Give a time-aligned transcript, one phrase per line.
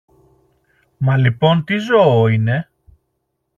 [0.97, 2.69] Μα λοιπόν τι ζώο είναι;